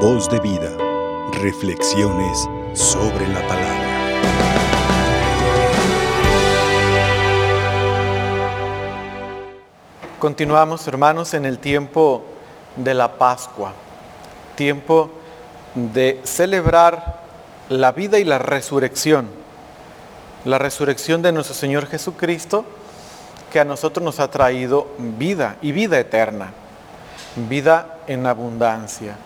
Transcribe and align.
Voz 0.00 0.28
de 0.28 0.38
vida. 0.40 0.70
Reflexiones 1.40 2.46
sobre 2.74 3.26
la 3.28 3.40
palabra. 3.48 3.86
Continuamos, 10.18 10.86
hermanos, 10.86 11.32
en 11.32 11.46
el 11.46 11.58
tiempo 11.58 12.24
de 12.76 12.92
la 12.92 13.16
Pascua, 13.16 13.72
tiempo 14.54 15.10
de 15.74 16.20
celebrar 16.24 17.22
la 17.70 17.92
vida 17.92 18.18
y 18.18 18.24
la 18.24 18.38
resurrección, 18.38 19.30
la 20.44 20.58
resurrección 20.58 21.22
de 21.22 21.32
nuestro 21.32 21.54
Señor 21.54 21.86
Jesucristo, 21.86 22.66
que 23.50 23.60
a 23.60 23.64
nosotros 23.64 24.04
nos 24.04 24.20
ha 24.20 24.30
traído 24.30 24.88
vida 24.98 25.56
y 25.62 25.72
vida 25.72 25.98
eterna, 25.98 26.52
vida 27.48 28.00
en 28.06 28.26
abundancia, 28.26 29.16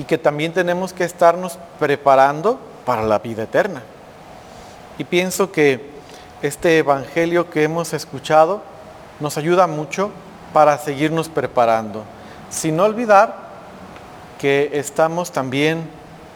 y 0.00 0.04
que 0.04 0.16
también 0.16 0.54
tenemos 0.54 0.94
que 0.94 1.04
estarnos 1.04 1.58
preparando 1.78 2.58
para 2.86 3.02
la 3.02 3.18
vida 3.18 3.42
eterna. 3.42 3.82
Y 4.96 5.04
pienso 5.04 5.52
que 5.52 5.90
este 6.40 6.78
Evangelio 6.78 7.50
que 7.50 7.64
hemos 7.64 7.92
escuchado 7.92 8.62
nos 9.20 9.36
ayuda 9.36 9.66
mucho 9.66 10.10
para 10.54 10.78
seguirnos 10.78 11.28
preparando, 11.28 12.04
sin 12.48 12.80
olvidar 12.80 13.36
que 14.38 14.70
estamos 14.72 15.32
también, 15.32 15.86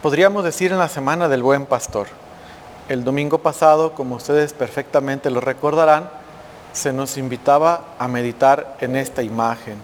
podríamos 0.03 0.43
decir, 0.43 0.71
en 0.71 0.77
la 0.77 0.87
semana 0.87 1.27
del 1.27 1.41
buen 1.41 1.65
pastor. 1.65 2.05
El 2.87 3.03
domingo 3.03 3.39
pasado, 3.39 3.93
como 3.93 4.17
ustedes 4.17 4.53
perfectamente 4.53 5.31
lo 5.31 5.41
recordarán, 5.41 6.07
se 6.71 6.93
nos 6.93 7.17
invitaba 7.17 7.81
a 7.97 8.07
meditar 8.07 8.77
en 8.79 8.95
esta 8.95 9.23
imagen, 9.23 9.79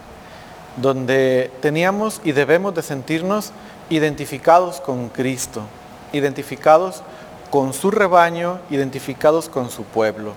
donde 0.76 1.50
teníamos 1.60 2.20
y 2.22 2.30
debemos 2.30 2.76
de 2.76 2.82
sentirnos 2.82 3.52
identificados 3.90 4.80
con 4.80 5.08
Cristo, 5.08 5.62
identificados 6.12 7.02
con 7.50 7.72
su 7.72 7.90
rebaño, 7.90 8.60
identificados 8.70 9.48
con 9.48 9.70
su 9.70 9.84
pueblo. 9.84 10.32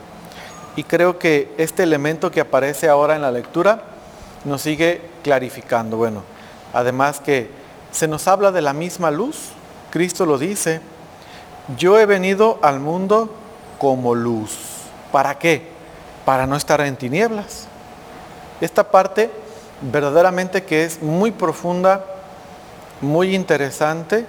Y 0.75 0.83
creo 0.83 1.17
que 1.17 1.53
este 1.57 1.83
elemento 1.83 2.31
que 2.31 2.41
aparece 2.41 2.89
ahora 2.89 3.15
en 3.15 3.21
la 3.21 3.31
lectura 3.31 3.83
nos 4.43 4.61
sigue 4.61 5.01
clarificando. 5.23 5.97
Bueno, 5.97 6.23
además 6.73 7.19
que 7.19 7.49
se 7.91 8.07
nos 8.07 8.27
habla 8.27 8.51
de 8.51 8.61
la 8.61 8.73
misma 8.73 9.11
luz, 9.11 9.51
Cristo 9.91 10.25
lo 10.25 10.37
dice, 10.37 10.81
yo 11.77 11.97
he 11.97 12.05
venido 12.05 12.59
al 12.61 12.79
mundo 12.79 13.33
como 13.79 14.13
luz. 14.13 14.57
¿Para 15.11 15.39
qué? 15.39 15.69
Para 16.25 16.45
no 16.45 16.57
estar 16.57 16.81
en 16.81 16.97
tinieblas. 16.97 17.67
Esta 18.59 18.91
parte 18.91 19.31
verdaderamente 19.81 20.63
que 20.63 20.83
es 20.83 21.01
muy 21.01 21.31
profunda, 21.31 22.05
muy 23.01 23.35
interesante 23.35 24.25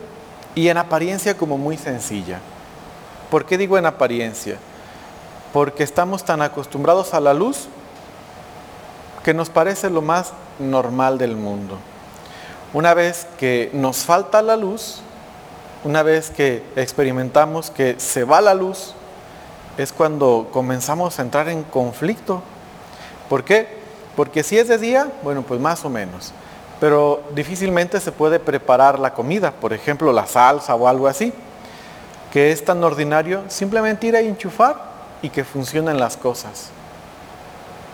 y 0.55 0.69
en 0.69 0.78
apariencia 0.78 1.36
como 1.36 1.59
muy 1.59 1.77
sencilla. 1.77 2.41
¿Por 3.31 3.45
qué 3.45 3.58
digo 3.58 3.77
en 3.78 3.86
apariencia? 3.86 4.56
Porque 5.53 5.83
estamos 5.83 6.25
tan 6.25 6.42
acostumbrados 6.42 7.14
a 7.14 7.20
la 7.20 7.34
luz 7.34 7.69
que 9.25 9.34
nos 9.34 9.50
parece 9.50 9.91
lo 9.91 10.03
más 10.03 10.33
normal 10.58 11.19
del 11.19 11.36
mundo. 11.36 11.78
Una 12.73 12.95
vez 12.95 13.27
que 13.39 13.70
nos 13.73 13.98
falta 13.98 14.42
la 14.42 14.56
luz, 14.56 15.01
una 15.84 16.03
vez 16.03 16.30
que 16.30 16.62
experimentamos 16.77 17.70
que 17.70 17.97
se 17.98 18.25
va 18.25 18.41
la 18.41 18.55
luz, 18.55 18.95
es 19.78 19.92
cuando 19.92 20.48
comenzamos 20.53 21.19
a 21.19 21.23
entrar 21.23 21.48
en 21.48 21.62
conflicto. 21.64 22.42
¿Por 23.28 23.45
qué? 23.45 23.69
Porque 24.14 24.42
si 24.42 24.58
es 24.58 24.69
de 24.69 24.78
día, 24.78 25.12
bueno, 25.23 25.42
pues 25.42 25.61
más 25.61 25.84
o 25.84 25.91
menos. 25.91 26.33
Pero 26.80 27.22
difícilmente 27.34 28.00
se 28.00 28.12
puede 28.12 28.38
preparar 28.38 28.98
la 28.98 29.14
comida, 29.14 29.50
por 29.50 29.72
ejemplo, 29.72 30.12
la 30.12 30.27
salsa 30.27 30.74
o 30.74 30.88
algo 30.88 31.06
así, 31.06 31.33
que 32.33 32.52
es 32.52 32.64
tan 32.64 32.83
ordinario 32.84 33.44
simplemente 33.48 34.06
ir 34.06 34.16
a 34.16 34.20
enchufar 34.20 34.77
y 35.23 35.30
que 35.30 35.45
funcionen 35.45 35.98
las 35.98 36.17
cosas. 36.17 36.68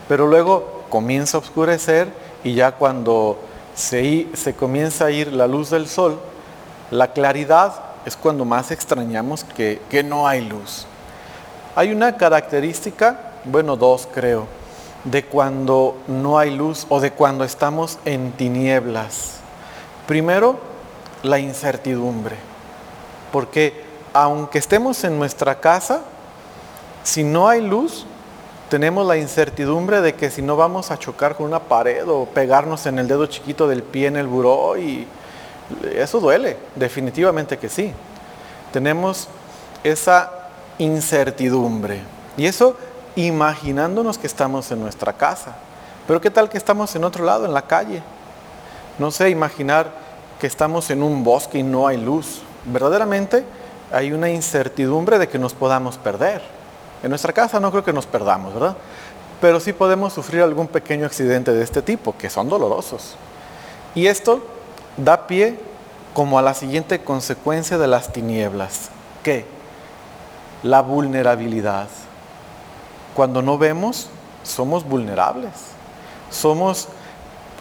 Pero 0.09 0.27
luego 0.27 0.85
comienza 0.89 1.37
a 1.37 1.41
oscurecer 1.41 2.09
y 2.43 2.55
ya 2.55 2.73
cuando 2.73 3.39
se, 3.75 4.27
comienza 4.59 5.07
a 5.07 5.11
ir 5.11 5.33
la 5.33 5.47
luz 5.47 5.71
del 5.71 5.87
sol, 5.87 6.19
la 6.91 7.13
claridad 7.13 7.75
es 8.05 8.17
cuando 8.17 8.45
más 8.45 8.73
extrañamos 8.73 9.45
que 9.45 10.03
no 10.05 10.27
hay 10.27 10.41
luz. 10.41 10.87
Hay 11.75 11.93
una 11.93 12.17
característica, 12.17 13.19
bueno, 13.45 13.77
dos 13.77 14.07
creo, 14.13 14.47
de 15.05 15.25
cuando 15.25 15.97
no 16.07 16.39
hay 16.39 16.55
luz 16.55 16.87
o 16.89 17.01
de 17.01 17.11
cuando 17.11 17.45
estamos 17.45 17.99
en 18.05 18.33
tinieblas. 18.33 19.39
Primero, 20.07 20.59
la 21.23 21.39
incertidumbre. 21.39 22.37
Porque 23.33 23.85
aunque 24.13 24.59
estemos 24.59 25.03
en 25.05 25.19
nuestra 25.19 25.61
casa, 25.61 26.03
si 27.03 27.25
no 27.25 27.49
hay 27.49 27.61
luz, 27.61 28.07
tenemos 28.69 29.07
la 29.07 29.17
incertidumbre 29.17 30.01
de 30.01 30.15
que 30.15 30.31
si 30.31 30.41
no 30.41 30.57
vamos 30.57 30.91
a 30.91 30.99
chocar 30.99 31.37
con 31.37 31.47
una 31.47 31.61
pared 31.61 32.09
o 32.09 32.27
pegarnos 32.27 32.87
en 32.87 32.99
el 32.99 33.09
dedo 33.09 33.27
chiquito 33.27 33.67
del 33.69 33.83
pie 33.83 34.07
en 34.07 34.17
el 34.17 34.27
buró 34.27 34.79
y 34.79 35.07
eso 35.95 36.21
duele, 36.21 36.57
definitivamente 36.75 37.59
que 37.59 37.69
sí. 37.69 37.93
Tenemos 38.73 39.29
esa 39.85 40.49
incertidumbre 40.79 42.01
y 42.37 42.47
eso 42.47 42.77
imaginándonos 43.17 44.19
que 44.19 44.27
estamos 44.27 44.71
en 44.71 44.81
nuestra 44.81 45.13
casa. 45.13 45.57
Pero 46.07 46.21
¿qué 46.21 46.31
tal 46.31 46.49
que 46.49 46.59
estamos 46.59 46.95
en 46.97 47.05
otro 47.05 47.25
lado, 47.25 47.45
en 47.45 47.55
la 47.55 47.63
calle? 47.63 48.03
No 48.99 49.11
sé, 49.11 49.31
imaginar 49.31 49.91
que 50.41 50.47
estamos 50.47 50.91
en 50.91 51.03
un 51.03 51.23
bosque 51.23 51.59
y 51.59 51.63
no 51.63 51.87
hay 51.87 51.97
luz. 51.97 52.43
Verdaderamente 52.65 53.45
hay 53.93 54.13
una 54.13 54.31
incertidumbre 54.31 55.19
de 55.19 55.29
que 55.29 55.39
nos 55.39 55.55
podamos 55.55 55.99
perder. 55.99 56.43
En 57.03 57.11
nuestra 57.11 57.33
casa 57.33 57.61
no 57.61 57.71
creo 57.71 57.85
que 57.85 57.93
nos 57.93 58.07
perdamos, 58.07 58.55
¿verdad? 58.55 58.77
Pero 59.41 59.61
sí 59.61 59.73
podemos 59.73 60.13
sufrir 60.13 60.43
algún 60.43 60.69
pequeño 60.69 61.07
accidente 61.07 61.53
de 61.53 61.63
este 61.63 61.83
tipo, 61.83 62.17
que 62.17 62.31
son 62.31 62.49
dolorosos. 62.49 63.17
Y 63.95 64.07
esto 64.07 64.45
da 64.97 65.27
pie 65.27 65.59
como 66.15 66.39
a 66.39 66.43
la 66.43 66.55
siguiente 66.55 67.03
consecuencia 67.03 67.79
de 67.79 67.87
las 67.87 68.13
tinieblas. 68.13 68.91
¿Qué? 69.23 69.47
La 70.63 70.81
vulnerabilidad. 70.83 71.89
Cuando 73.15 73.43
no 73.43 73.59
vemos, 73.59 74.09
somos 74.43 74.85
vulnerables. 74.85 75.53
Somos 76.31 76.89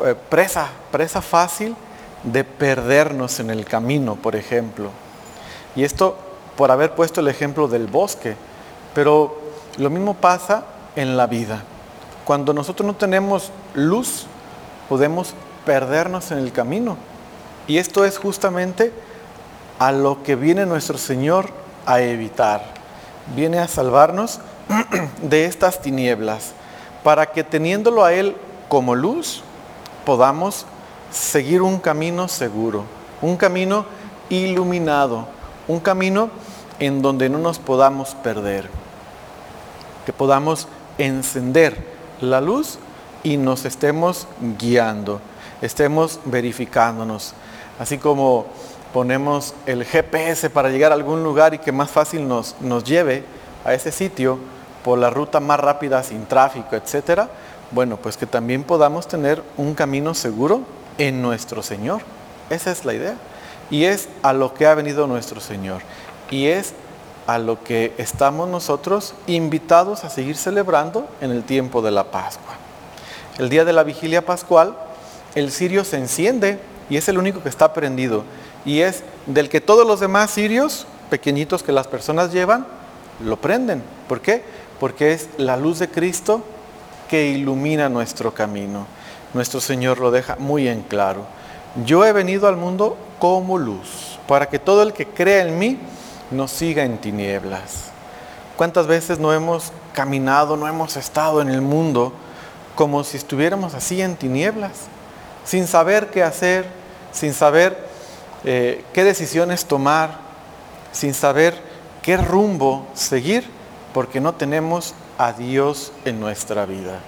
eh, 0.06 0.16
presa, 0.30 0.70
presa 0.92 1.22
fácil 1.22 1.76
de 2.24 2.44
perdernos 2.44 3.40
en 3.40 3.50
el 3.50 3.66
camino, 3.66 4.16
por 4.16 4.36
ejemplo. 4.36 4.90
Y 5.76 5.84
esto 5.84 6.18
por 6.56 6.72
haber 6.72 6.96
puesto 6.96 7.22
el 7.22 7.28
ejemplo 7.28 7.68
del 7.68 7.88
bosque. 7.88 8.36
Pero 8.94 9.40
lo 9.78 9.90
mismo 9.90 10.14
pasa 10.16 10.64
en 10.96 11.18
la 11.18 11.28
vida. 11.28 11.64
Cuando 12.26 12.54
nosotros 12.54 12.86
no 12.86 12.96
tenemos 12.96 13.52
luz, 13.74 14.26
podemos 14.90 15.34
perdernos 15.66 16.32
en 16.32 16.40
el 16.40 16.52
camino. 16.52 16.98
Y 17.68 17.78
esto 17.78 18.06
es 18.06 18.18
justamente 18.18 18.92
a 19.80 19.92
lo 19.92 20.24
que 20.24 20.36
viene 20.36 20.66
nuestro 20.66 20.98
Señor 20.98 21.50
a 21.86 22.02
evitar. 22.02 22.64
Viene 23.36 23.60
a 23.60 23.68
salvarnos 23.68 24.40
de 25.22 25.46
estas 25.46 25.82
tinieblas, 25.82 26.54
para 27.04 27.26
que 27.28 27.44
teniéndolo 27.44 28.04
a 28.04 28.14
Él 28.14 28.36
como 28.70 28.96
luz, 28.96 29.44
podamos 30.06 30.66
seguir 31.12 31.62
un 31.62 31.80
camino 31.80 32.28
seguro, 32.28 32.86
un 33.22 33.38
camino 33.38 33.86
iluminado, 34.30 35.28
un 35.68 35.80
camino 35.80 36.30
en 36.80 37.02
donde 37.02 37.30
no 37.30 37.38
nos 37.38 37.60
podamos 37.60 38.16
perder 38.16 38.70
que 40.06 40.14
podamos 40.14 40.68
encender 40.98 41.86
la 42.22 42.42
luz 42.42 42.80
y 43.24 43.38
nos 43.38 43.66
estemos 43.66 44.28
guiando, 44.60 45.22
estemos 45.62 46.20
verificándonos. 46.26 47.34
Así 47.80 47.98
como 47.98 48.48
ponemos 48.94 49.54
el 49.66 49.86
GPS 49.86 50.50
para 50.50 50.70
llegar 50.70 50.92
a 50.92 50.96
algún 50.96 51.24
lugar 51.24 51.54
y 51.54 51.60
que 51.60 51.72
más 51.72 51.90
fácil 51.90 52.28
nos, 52.28 52.56
nos 52.62 52.84
lleve 52.84 53.24
a 53.66 53.74
ese 53.74 53.92
sitio 53.92 54.40
por 54.84 54.98
la 54.98 55.10
ruta 55.10 55.40
más 55.40 55.60
rápida 55.60 56.04
sin 56.04 56.26
tráfico, 56.26 56.76
etcétera, 56.76 57.30
bueno, 57.72 57.98
pues 57.98 58.18
que 58.18 58.26
también 58.26 58.64
podamos 58.64 59.08
tener 59.08 59.42
un 59.58 59.76
camino 59.76 60.14
seguro 60.14 60.62
en 60.98 61.22
nuestro 61.22 61.64
Señor. 61.64 62.02
Esa 62.50 62.72
es 62.72 62.84
la 62.84 62.94
idea. 62.94 63.16
Y 63.70 63.86
es 63.86 64.10
a 64.24 64.34
lo 64.34 64.54
que 64.54 64.68
ha 64.68 64.76
venido 64.76 65.08
nuestro 65.08 65.40
Señor. 65.40 65.82
Y 66.30 66.48
es 66.48 66.74
a 67.28 67.38
lo 67.38 67.64
que 67.64 67.94
estamos 67.98 68.50
nosotros 68.50 69.14
invitados 69.28 70.04
a 70.04 70.10
seguir 70.10 70.36
celebrando 70.36 71.08
en 71.22 71.32
el 71.32 71.44
tiempo 71.44 71.82
de 71.82 71.92
la 71.92 72.06
Pascua. 72.12 72.56
El 73.38 73.50
día 73.50 73.64
de 73.64 73.72
la 73.72 73.84
vigilia 73.84 74.26
pascual, 74.26 74.76
el 75.36 75.52
cirio 75.52 75.86
se 75.86 75.98
enciende 75.98 76.60
y 76.90 76.98
es 76.98 77.08
el 77.08 77.18
único 77.18 77.42
que 77.42 77.50
está 77.50 77.72
prendido. 77.72 78.24
Y 78.66 78.82
es 78.82 79.04
del 79.28 79.48
que 79.48 79.62
todos 79.62 79.88
los 79.88 80.02
demás 80.02 80.34
cirios, 80.34 80.86
pequeñitos 81.10 81.64
que 81.64 81.72
las 81.72 81.88
personas 81.88 82.34
llevan, 82.34 82.68
lo 83.24 83.38
prenden. 83.38 83.84
¿Por 84.08 84.22
qué? 84.22 84.44
Porque 84.80 85.14
es 85.14 85.30
la 85.38 85.58
luz 85.58 85.80
de 85.80 85.90
Cristo 85.90 86.44
que 87.10 87.28
ilumina 87.28 87.90
nuestro 87.90 88.34
camino. 88.34 88.88
Nuestro 89.34 89.62
Señor 89.62 90.00
lo 90.00 90.12
deja 90.12 90.36
muy 90.38 90.68
en 90.68 90.82
claro. 90.82 91.26
yo 91.86 92.06
he 92.06 92.12
venido 92.12 92.48
al 92.48 92.58
mundo 92.58 92.98
como 93.20 93.58
luz, 93.58 94.20
para 94.28 94.48
que 94.48 94.60
todo 94.60 94.84
el 94.84 94.94
que 94.94 95.06
crea 95.06 95.48
en 95.48 95.58
mí 95.58 95.78
no 96.32 96.48
siga 96.48 96.84
en 96.84 96.98
tinieblas. 96.98 97.92
¿Cuántas 98.58 98.88
veces 98.88 99.20
no 99.20 99.34
hemos 99.34 99.72
caminado, 99.94 100.58
no 100.58 100.68
hemos 100.68 100.98
estado 100.98 101.42
en 101.42 101.50
el 101.50 101.62
mundo 101.62 102.14
como 102.76 103.04
si 103.04 103.18
estuviéramos 103.18 103.74
así 103.74 104.02
en 104.02 104.16
tinieblas, 104.16 104.88
sin 105.46 105.68
saber 105.68 106.10
qué 106.10 106.24
hacer, 106.24 106.66
sin 107.12 107.34
saber 107.34 107.78
eh, 108.44 108.84
qué 108.94 109.04
decisiones 109.04 109.66
tomar, 109.66 110.18
sin 110.92 111.14
saber 111.14 111.71
qué 112.02 112.18
rumbo 112.18 112.88
seguir, 112.94 113.48
porque 113.94 114.22
no 114.22 114.34
tenemos 114.34 114.94
a 115.18 115.34
Dios 115.34 115.92
en 116.06 116.20
nuestra 116.20 116.66
vida. 116.66 117.00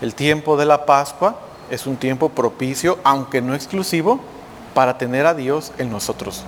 El 0.00 0.14
tiempo 0.14 0.56
de 0.56 0.66
la 0.66 0.84
Pascua 0.84 1.36
es 1.70 1.86
un 1.86 1.96
tiempo 1.96 2.28
propicio, 2.28 2.98
aunque 3.04 3.40
no 3.40 3.54
exclusivo, 3.54 4.20
para 4.74 4.98
tener 4.98 5.26
a 5.26 5.34
Dios 5.34 5.72
en 5.78 5.90
nosotros, 5.90 6.44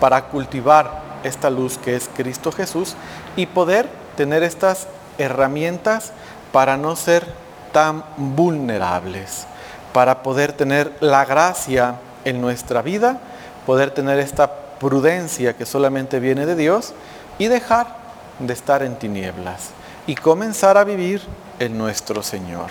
para 0.00 0.24
cultivar 0.26 1.02
esta 1.22 1.50
luz 1.50 1.78
que 1.78 1.94
es 1.94 2.10
Cristo 2.16 2.50
Jesús 2.50 2.94
y 3.36 3.46
poder 3.46 3.88
tener 4.16 4.42
estas 4.42 4.88
herramientas 5.16 6.12
para 6.52 6.76
no 6.76 6.96
ser 6.96 7.24
tan 7.72 8.04
vulnerables, 8.16 9.46
para 9.92 10.22
poder 10.22 10.52
tener 10.52 10.96
la 11.00 11.24
gracia 11.24 11.96
en 12.24 12.40
nuestra 12.40 12.82
vida, 12.82 13.20
poder 13.64 13.92
tener 13.92 14.18
esta 14.18 14.50
prudencia 14.80 15.56
que 15.56 15.66
solamente 15.66 16.20
viene 16.20 16.46
de 16.46 16.56
Dios 16.56 16.94
y 17.38 17.46
dejar 17.46 17.96
de 18.38 18.52
estar 18.52 18.82
en 18.82 18.98
tinieblas 18.98 19.70
y 20.06 20.14
comenzar 20.14 20.76
a 20.76 20.84
vivir 20.84 21.22
en 21.58 21.76
nuestro 21.76 22.22
Señor. 22.22 22.70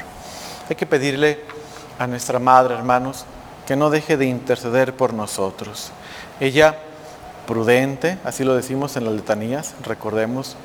Hay 0.70 0.76
que 0.76 0.86
pedirle 0.86 1.42
a 2.00 2.08
nuestra 2.08 2.40
Madre, 2.40 2.76
hermanos, 2.76 3.26
que 3.66 3.76
no 3.76 3.90
deje 3.90 4.18
de 4.18 4.26
interceder 4.26 4.96
por 4.96 5.14
nosotros. 5.14 5.92
Ella, 6.40 6.78
prudente, 7.46 8.18
así 8.24 8.44
lo 8.44 8.56
decimos 8.56 8.96
en 8.96 9.06
las 9.06 9.14
letanías, 9.14 9.74
recordemos, 9.84 10.56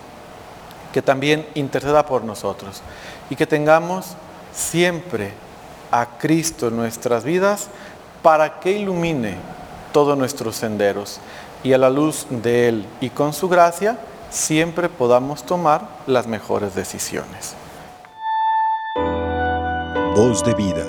que 0.92 1.02
también 1.02 1.46
interceda 1.54 2.06
por 2.06 2.24
nosotros 2.24 2.82
y 3.30 3.36
que 3.36 3.46
tengamos 3.46 4.14
siempre 4.52 5.32
a 5.90 6.06
Cristo 6.18 6.68
en 6.68 6.76
nuestras 6.76 7.24
vidas 7.24 7.68
para 8.22 8.60
que 8.60 8.72
ilumine 8.72 9.36
todos 9.92 10.16
nuestros 10.16 10.56
senderos 10.56 11.18
y 11.64 11.72
a 11.72 11.78
la 11.78 11.90
luz 11.90 12.26
de 12.30 12.68
Él 12.68 12.86
y 13.00 13.10
con 13.10 13.32
su 13.32 13.48
gracia 13.48 13.98
siempre 14.30 14.88
podamos 14.88 15.44
tomar 15.44 15.88
las 16.06 16.26
mejores 16.26 16.74
decisiones. 16.74 17.54
Voz 20.14 20.44
de 20.44 20.54
vida. 20.54 20.84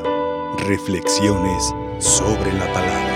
Reflexiones 0.57 1.73
sobre 1.99 2.53
la 2.53 2.71
palabra. 2.73 3.12